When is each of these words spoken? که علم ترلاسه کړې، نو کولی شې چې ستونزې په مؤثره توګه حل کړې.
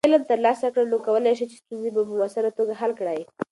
که 0.03 0.07
علم 0.09 0.23
ترلاسه 0.31 0.67
کړې، 0.73 0.85
نو 0.91 0.97
کولی 1.05 1.33
شې 1.37 1.45
چې 1.49 1.55
ستونزې 1.63 1.89
په 1.95 2.01
مؤثره 2.11 2.49
توګه 2.57 2.73
حل 2.81 2.91
کړې. 2.99 3.19